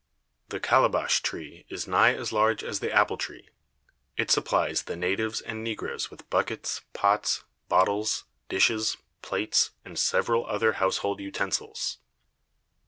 [0.49, 3.49] The Calebash Tree is nigh as large as the Apple Tree;
[4.17, 10.73] it supplies the Natives and Negroes with Buckets, Pots, Bottles, Dishes, Plates, and several other
[10.73, 11.99] Houshold Utensils.